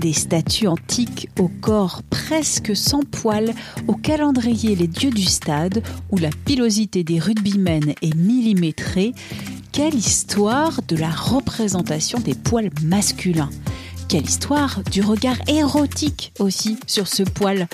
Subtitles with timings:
[0.00, 3.54] Des statues antiques au corps presque sans poils,
[3.88, 9.14] au calendrier Les Dieux du Stade, où la pilosité des rugbymen est millimétrée.
[9.72, 13.48] Quelle histoire de la représentation des poils masculins
[14.08, 17.66] Quelle histoire du regard érotique aussi sur ce poil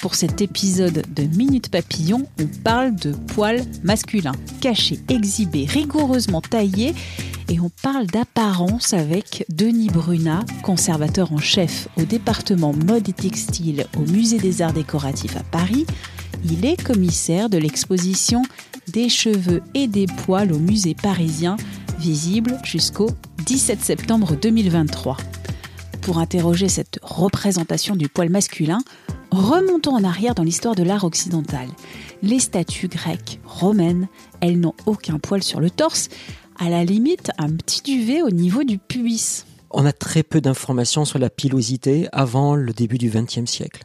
[0.00, 6.94] pour cet épisode de Minute Papillon, on parle de poils masculins, cachés, exhibés, rigoureusement taillés
[7.48, 13.86] et on parle d'apparence avec Denis Brunat, conservateur en chef au département mode et textile
[13.96, 15.86] au Musée des Arts décoratifs à Paris.
[16.44, 18.42] Il est commissaire de l'exposition
[18.88, 21.56] Des cheveux et des poils au musée parisien,
[21.98, 23.10] visible jusqu'au
[23.44, 25.16] 17 septembre 2023.
[26.02, 28.80] Pour interroger cette représentation du poil masculin,
[29.30, 31.68] remontons en arrière dans l'histoire de l'art occidental.
[32.22, 34.08] Les statues grecques, romaines,
[34.40, 36.08] elles n'ont aucun poil sur le torse,
[36.58, 39.44] à la limite un petit duvet au niveau du pubis.
[39.70, 43.84] On a très peu d'informations sur la pilosité avant le début du XXe siècle.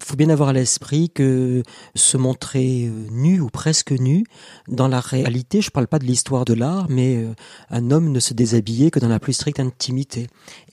[0.00, 1.62] Il faut bien avoir à l'esprit que
[1.94, 4.24] se montrer euh, nu ou presque nu,
[4.68, 7.34] dans la réalité, je ne parle pas de l'histoire de l'art, mais euh,
[7.70, 10.26] un homme ne se déshabillait que dans la plus stricte intimité.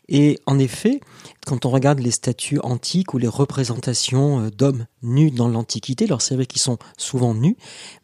[0.09, 0.99] Et en effet,
[1.45, 6.21] quand on regarde les statues antiques ou les représentations euh, d'hommes nus dans l'Antiquité, alors
[6.21, 7.55] c'est vrai qu'ils sont souvent nus,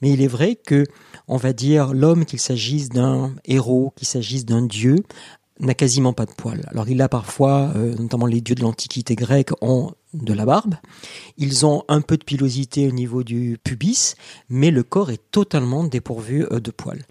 [0.01, 0.85] mais il est vrai que,
[1.27, 4.97] on va dire, l'homme, qu'il s'agisse d'un héros, qu'il s'agisse d'un dieu,
[5.59, 6.65] n'a quasiment pas de poils.
[6.67, 9.91] Alors il a parfois, euh, notamment les dieux de l'Antiquité grecque, ont
[10.23, 10.75] de la barbe.
[11.37, 14.15] Ils ont un peu de pilosité au niveau du pubis,
[14.49, 17.03] mais le corps est totalement dépourvu euh, de poils.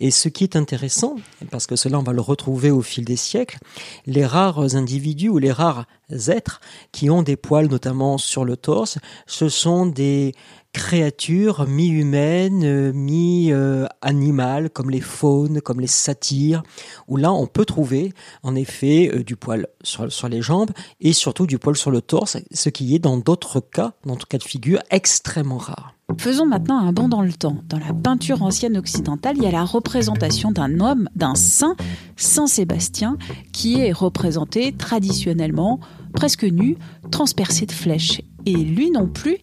[0.00, 1.16] Et ce qui est intéressant,
[1.50, 3.58] parce que cela on va le retrouver au fil des siècles,
[4.06, 6.60] les rares individus ou les rares êtres
[6.92, 10.34] qui ont des poils notamment sur le torse, ce sont des
[10.78, 16.62] créatures mi-humaines, mi-animales, comme les faunes, comme les satyres,
[17.08, 18.12] où là on peut trouver
[18.44, 22.00] en effet euh, du poil sur, sur, les jambes et surtout du poil sur le
[22.00, 25.94] torse, ce qui est dans d'autres cas, dans d'autres cas de figure, extrêmement rare.
[26.16, 27.56] Faisons maintenant un bond dans le temps.
[27.68, 31.76] Dans la peinture ancienne occidentale, il y a la représentation d'un homme, d'un saint,
[32.16, 33.18] Saint Sébastien,
[33.52, 35.80] qui est représenté traditionnellement
[36.14, 36.76] presque nu,
[37.10, 38.22] transpercé de flèches.
[38.46, 39.36] Et lui non plus,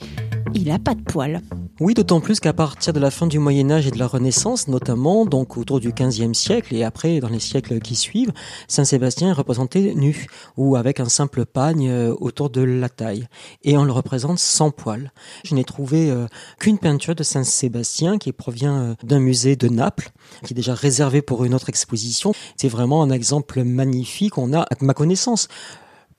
[0.53, 1.41] il n'a pas de poils.
[1.79, 4.67] Oui, d'autant plus qu'à partir de la fin du Moyen Âge et de la Renaissance,
[4.67, 8.31] notamment, donc autour du XVe siècle et après dans les siècles qui suivent,
[8.67, 13.27] Saint Sébastien est représenté nu ou avec un simple pagne euh, autour de la taille,
[13.63, 15.11] et on le représente sans poils.
[15.43, 16.27] Je n'ai trouvé euh,
[16.59, 20.11] qu'une peinture de Saint Sébastien qui provient euh, d'un musée de Naples,
[20.43, 22.33] qui est déjà réservé pour une autre exposition.
[22.55, 24.37] C'est vraiment un exemple magnifique.
[24.37, 25.47] On a, à ma connaissance,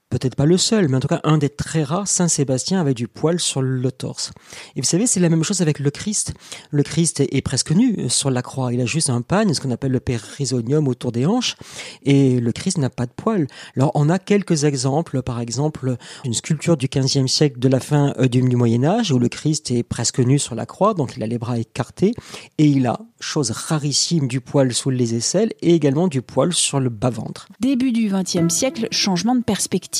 [0.08, 2.94] peut-être pas le seul, mais en tout cas un des très rares, Saint Sébastien avait
[2.94, 4.30] du poil sur le torse.
[4.76, 6.32] Et vous savez, c'est la même chose avec le Christ.
[6.70, 8.72] Le Christ est, presque nu sur la croix.
[8.72, 11.56] Il a juste un pagne, ce qu'on appelle le périsonium autour des hanches,
[12.04, 13.46] et le Christ n'a pas de poil.
[13.76, 18.14] Alors on a quelques exemples, par exemple une sculpture du XVe siècle de la fin
[18.18, 21.22] euh, du Moyen Âge où le Christ est presque nu sur la croix, donc il
[21.22, 22.14] a les bras écartés,
[22.58, 26.80] et il a, chose rarissime, du poil sous les aisselles et également du poil sur
[26.80, 27.48] le bas-ventre.
[27.60, 29.95] Début du XXe siècle, changement de perspective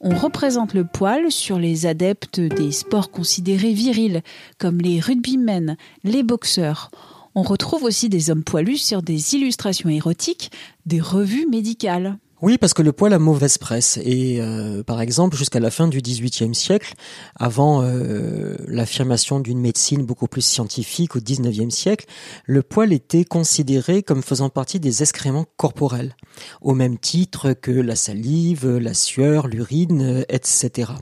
[0.00, 4.22] on représente le poil sur les adeptes des sports considérés virils,
[4.58, 6.90] comme les rugbymen, les boxeurs.
[7.34, 10.50] On retrouve aussi des hommes poilus sur des illustrations érotiques,
[10.86, 12.18] des revues médicales.
[12.42, 13.98] Oui, parce que le poil a mauvaise presse.
[14.02, 16.94] Et euh, par exemple, jusqu'à la fin du XVIIIe siècle,
[17.36, 22.06] avant euh, l'affirmation d'une médecine beaucoup plus scientifique au XIXe siècle,
[22.46, 26.16] le poil était considéré comme faisant partie des excréments corporels,
[26.62, 30.92] au même titre que la salive, la sueur, l'urine, etc.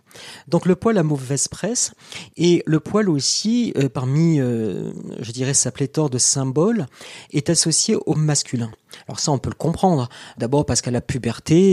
[0.48, 1.92] Donc le poil a mauvaise presse.
[2.36, 6.86] Et le poil aussi, euh, parmi, je dirais, sa pléthore de symboles,
[7.32, 8.72] est associé au masculin.
[9.06, 10.08] Alors ça, on peut le comprendre.
[10.38, 11.27] D'abord parce qu'à la puberté,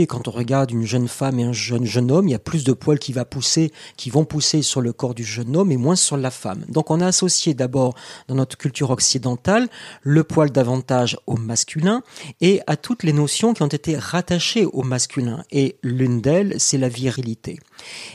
[0.08, 2.64] quand on regarde une jeune femme et un jeune jeune homme, il y a plus
[2.64, 5.76] de poils qui va pousser, qui vont pousser sur le corps du jeune homme et
[5.76, 6.64] moins sur la femme.
[6.68, 7.94] Donc on a associé d'abord
[8.28, 9.68] dans notre culture occidentale
[10.02, 12.02] le poil davantage au masculin
[12.40, 15.42] et à toutes les notions qui ont été rattachées au masculin.
[15.50, 17.58] Et l'une d'elles, c'est la virilité.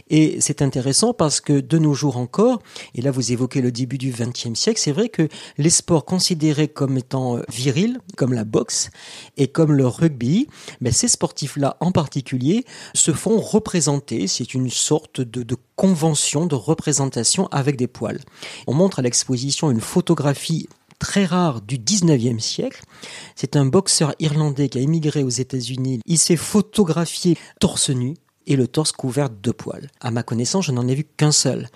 [0.10, 2.62] Et c'est intéressant parce que de nos jours encore,
[2.96, 5.28] et là vous évoquez le début du XXe siècle, c'est vrai que
[5.58, 8.90] les sports considérés comme étant euh, virils, comme la boxe
[9.38, 10.48] et comme le rugby,
[10.80, 14.28] mais ces sportifs-là en particulier se font représenter.
[14.28, 18.20] C'est une sorte de, convention de représentation avec des poils.
[18.68, 20.70] On montre à l'exposition une photographie
[21.00, 22.84] très rare du 19e siècle.
[23.36, 26.02] C'est un boxeur irlandais qui a émigré aux États-Unis.
[26.06, 28.14] Il s'est photographié torse nu
[28.48, 29.90] et le torse couvert de poils.
[30.00, 31.70] À ma connaissance, je n'en ai vu qu'un seul.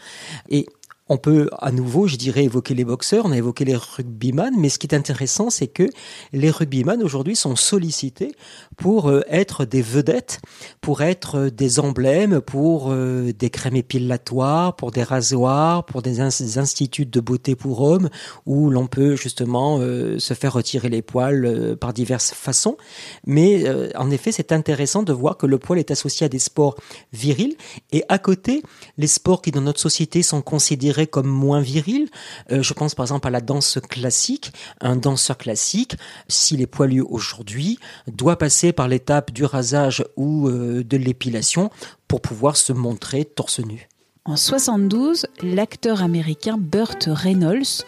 [0.50, 0.66] Et
[1.08, 4.70] on peut à nouveau, je dirais, évoquer les boxeurs, on a évoqué les rugbyman, mais
[4.70, 5.88] ce qui est intéressant, c'est que
[6.34, 8.32] les rugbyman aujourd'hui sont sollicités
[8.76, 10.40] pour euh, être des vedettes,
[10.82, 16.22] pour être euh, des emblèmes, pour euh, des crèmes épilatoires, pour des rasoirs, pour des,
[16.22, 18.10] instituts de beauté pour hommes,
[18.48, 22.78] où l'on peut justement se faire retirer les poils par diverses façons.
[23.26, 23.66] Mais
[23.96, 26.76] en effet, c'est intéressant de voir que le poil est associé à des sports
[27.12, 27.56] virils,
[27.92, 28.64] et à côté,
[28.98, 32.10] les sports qui dans notre société sont considérés comme moins viril.
[32.52, 34.52] Euh, je pense par exemple à la danse classique.
[34.82, 35.96] Un danseur classique,
[36.28, 41.70] s'il est poilu aujourd'hui, doit passer par l'étape du rasage ou euh, de l'épilation
[42.08, 43.88] pour pouvoir se montrer torse nu.
[44.26, 47.84] En 72, l'acteur américain Burt Reynolds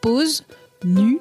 [0.00, 0.44] pose
[0.84, 1.18] nu,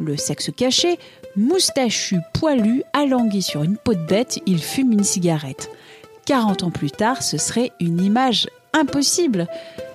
[0.00, 0.98] le sexe caché,
[1.36, 5.70] moustachu, poilu, alangui sur une peau de bête, il fume une cigarette.
[6.26, 9.46] 40 ans plus tard, ce serait une image impossible.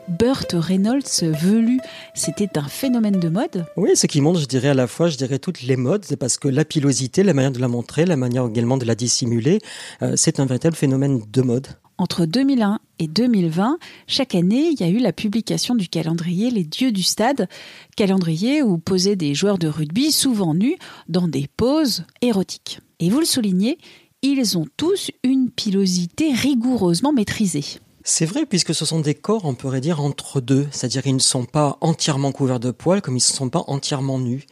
[0.10, 1.80] Burt Reynolds velu,
[2.16, 5.18] c'était un phénomène de mode Oui, ce qui montre, je dirais à la fois, je
[5.18, 8.16] dirais toutes les modes, c'est parce que la pilosité, la manière de la montrer, la
[8.16, 9.60] manière également de la dissimuler,
[10.02, 11.68] euh, c'est un véritable phénomène de mode.
[12.00, 13.78] Entre 2001 et 2020,
[14.08, 17.48] chaque année, il y a eu la publication du calendrier Les Dieux du Stade,
[17.96, 20.78] calendrier où posaient des joueurs de rugby, souvent nus,
[21.08, 22.80] dans des poses érotiques.
[23.00, 23.78] Et vous le soulignez,
[24.22, 27.80] ils ont tous une pilosité rigoureusement maîtrisée.
[28.12, 30.68] C'est vrai, puisque ce sont des corps, on pourrait dire, entre deux.
[30.72, 34.18] C'est-à-dire qu'ils ne sont pas entièrement couverts de poils, comme ils ne sont pas entièrement
[34.18, 34.48] nus.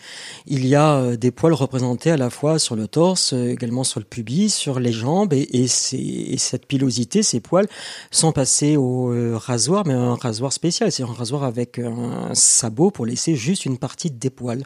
[0.46, 3.84] Il y a euh, des poils représentés à la fois sur le torse, euh, également
[3.84, 7.68] sur le pubis, sur les jambes, et, cette pilosité, ces poils,
[8.12, 10.92] sont passés au euh, rasoir, mais un rasoir spécial.
[10.92, 14.62] C'est un rasoir avec un sabot pour laisser juste une partie des poils.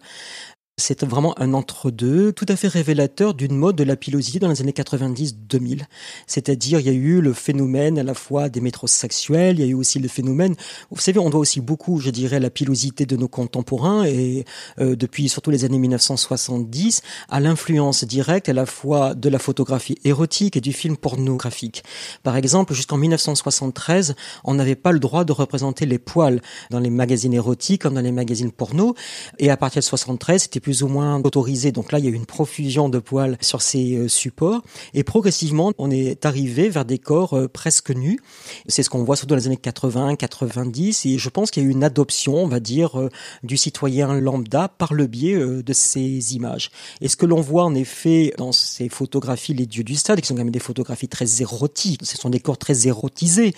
[0.78, 4.62] C'est vraiment un entre-deux tout à fait révélateur d'une mode de la pilosité dans les
[4.62, 5.84] années 90-2000.
[6.26, 9.70] C'est-à-dire, il y a eu le phénomène à la fois des métrosexuels, il y a
[9.70, 10.56] eu aussi le phénomène,
[10.90, 14.46] vous savez, on doit aussi beaucoup, je dirais, la pilosité de nos contemporains et
[14.80, 19.98] euh, depuis surtout les années 1970 à l'influence directe à la fois de la photographie
[20.04, 21.84] érotique et du film pornographique.
[22.24, 24.16] Par exemple, jusqu'en 1973,
[24.46, 26.42] on n'avait pas le droit de représenter les poils
[26.72, 28.96] dans les magazines érotiques comme dans les magazines porno
[29.38, 31.74] et à partir de 73, c'était plus plus ou moins autorisé.
[31.74, 34.62] Donc là, il y a eu une profusion de poils sur ces euh, supports.
[34.94, 38.22] Et progressivement, on est arrivé vers des corps euh, presque nus.
[38.70, 41.08] C'est ce qu'on voit surtout dans les années 80, 90.
[41.08, 43.10] Et je pense qu'il y a eu une adoption, on va dire, euh,
[43.44, 46.72] du citoyen lambda par le biais de ces images.
[47.02, 50.28] Et ce que l'on voit en effet dans ces photographies, les dieux du stade, qui
[50.28, 53.54] sont quand même des photographies très érotiques, ce sont des corps très érotisés,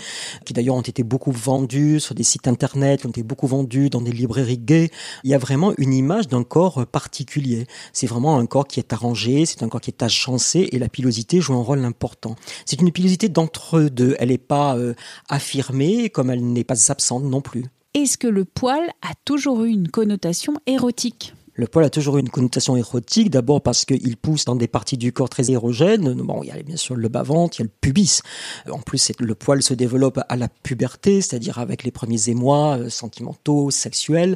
[0.46, 3.92] qui d'ailleurs ont été beaucoup vendus sur des sites internet, qui ont été beaucoup vendus
[3.92, 4.90] dans des librairies gays.
[5.24, 7.68] Il y a vraiment une image d'un corps particulier.
[7.92, 10.88] C'est vraiment un corps qui est arrangé, c'est un corps qui est agencé et la
[10.88, 12.38] pilosité joue un rôle important.
[12.66, 14.16] C'est une pilosité d'entre deux.
[14.20, 14.94] Elle n'est pas euh,
[15.28, 17.66] affirmée comme elle n'est pas absente non plus.
[17.94, 21.34] Est-ce que le poil a toujours eu une connotation érotique?
[21.56, 25.14] Le poil a toujours une connotation érotique, d'abord parce qu'il pousse dans des parties du
[25.14, 26.14] corps très érogènes.
[26.14, 28.22] Bon, il y a bien sûr le bas-ventre, il y a le pubis.
[28.72, 32.90] En plus, le poil se développe à la puberté, c'est-à-dire avec les premiers émois euh,
[32.90, 34.36] sentimentaux, sexuels,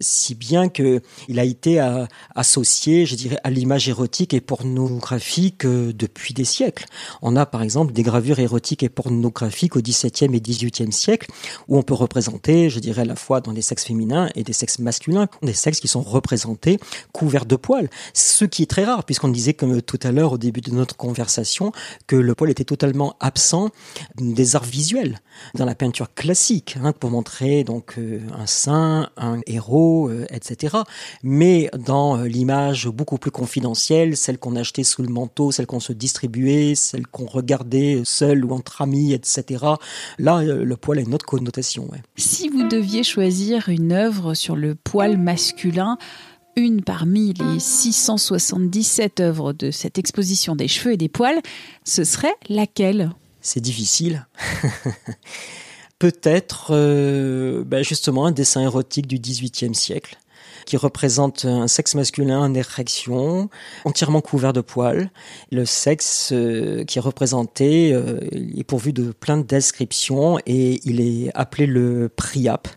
[0.00, 5.64] si bien que il a été euh, associé, je dirais, à l'image érotique et pornographique
[5.64, 6.84] euh, depuis des siècles.
[7.22, 11.30] On a par exemple des gravures érotiques et pornographiques au XVIIe et XVIIIe siècle
[11.66, 14.52] où on peut représenter, je dirais, à la fois dans des sexes féminins et des
[14.52, 16.57] sexes masculins, des sexes qui sont représentés
[17.12, 20.38] couvert de poils, ce qui est très rare puisqu'on disait comme tout à l'heure au
[20.38, 21.72] début de notre conversation
[22.06, 23.70] que le poil était totalement absent
[24.16, 25.20] des arts visuels
[25.54, 30.78] dans la peinture classique hein, pour montrer donc euh, un saint, un héros, euh, etc.
[31.22, 35.80] Mais dans euh, l'image beaucoup plus confidentielle, celle qu'on achetait sous le manteau, celle qu'on
[35.80, 39.64] se distribuait, celle qu'on regardait seul ou entre amis, etc.
[40.18, 41.88] Là, le poil a une autre connotation.
[42.16, 45.98] Si vous deviez choisir une œuvre sur le poil masculin,
[46.58, 51.40] une parmi les 677 œuvres de cette exposition des cheveux et des poils,
[51.84, 53.12] ce serait laquelle?
[53.40, 54.26] C'est difficile.
[55.98, 60.18] Peut-être euh, bah, justement un dessin érotique du XVIIIe siècle
[60.68, 63.48] qui représente un sexe masculin en érection,
[63.86, 65.10] entièrement couvert de poils.
[65.50, 68.20] Le sexe euh, qui est représenté euh,
[68.54, 72.68] est pourvu de plein de descriptions et il est appelé le Priap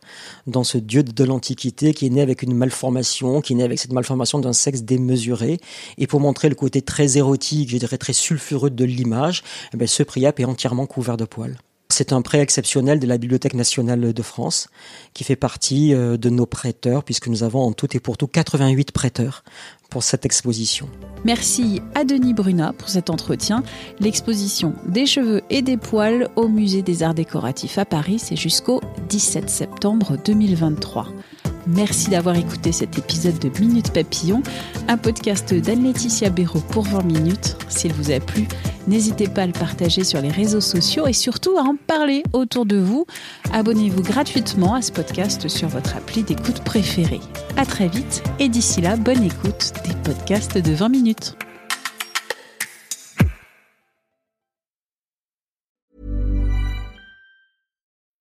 [0.47, 3.77] dans ce dieu de l'Antiquité qui est né avec une malformation, qui est né avec
[3.77, 5.59] cette malformation d'un sexe démesuré.
[5.97, 9.43] Et pour montrer le côté très érotique, je dirais très sulfureux de l'image,
[9.73, 11.57] eh ben, ce Priap est entièrement couvert de poils.
[11.91, 14.69] C'est un prêt exceptionnel de la Bibliothèque nationale de France
[15.13, 18.27] qui fait partie euh, de nos prêteurs puisque nous avons en tout et pour tout
[18.27, 19.43] 88 prêteurs
[19.89, 20.87] pour cette exposition.
[21.25, 23.61] Merci à Denis Bruna pour cet entretien.
[23.99, 28.81] L'exposition des cheveux et des poils au Musée des Arts Décoratifs à Paris, c'est jusqu'au
[29.09, 31.09] 17 septembre 2023.
[31.67, 34.41] Merci d'avoir écouté cet épisode de Minute Papillon,
[34.87, 37.57] un podcast d'Anne-Laetitia Béraud pour 20 minutes.
[37.69, 38.47] S'il vous a plu,
[38.87, 42.65] n'hésitez pas à le partager sur les réseaux sociaux et surtout à en parler autour
[42.65, 43.05] de vous.
[43.53, 47.21] Abonnez-vous gratuitement à ce podcast sur votre appli d'écoute préférée.
[47.57, 51.35] À très vite et d'ici là, bonne écoute des podcasts de 20 minutes.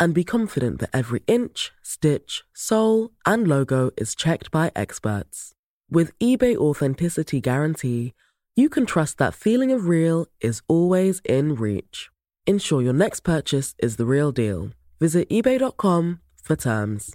[0.00, 5.52] and be confident that every inch, stitch, sole, and logo is checked by experts.
[5.90, 8.14] With eBay Authenticity Guarantee,
[8.56, 12.10] you can trust that feeling of real is always in reach.
[12.46, 14.70] Ensure your next purchase is the real deal.
[14.98, 17.14] Visit eBay.com for terms.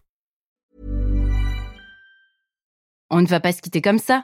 [3.12, 4.24] On ne va pas se quitter comme ça.